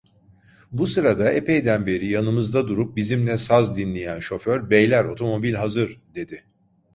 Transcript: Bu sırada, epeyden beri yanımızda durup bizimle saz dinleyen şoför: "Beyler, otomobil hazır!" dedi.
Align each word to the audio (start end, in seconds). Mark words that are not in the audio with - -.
Bu 0.71 0.87
sırada, 0.87 1.31
epeyden 1.31 1.85
beri 1.85 2.05
yanımızda 2.07 2.67
durup 2.67 2.95
bizimle 2.97 3.37
saz 3.37 3.77
dinleyen 3.77 4.19
şoför: 4.19 4.69
"Beyler, 4.69 5.05
otomobil 5.05 5.53
hazır!" 5.53 6.01
dedi. 6.15 6.43